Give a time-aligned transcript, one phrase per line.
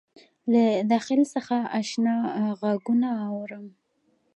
[0.51, 2.15] له داخل څخه آشنا
[2.59, 3.65] غــــــــــږونه اورم